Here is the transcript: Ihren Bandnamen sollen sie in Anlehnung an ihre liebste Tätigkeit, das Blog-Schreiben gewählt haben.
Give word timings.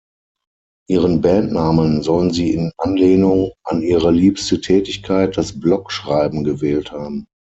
Ihren 0.89 1.21
Bandnamen 1.21 2.01
sollen 2.01 2.31
sie 2.33 2.55
in 2.55 2.71
Anlehnung 2.79 3.51
an 3.63 3.83
ihre 3.83 4.09
liebste 4.09 4.59
Tätigkeit, 4.59 5.37
das 5.37 5.59
Blog-Schreiben 5.59 6.43
gewählt 6.43 6.91
haben. 6.91 7.27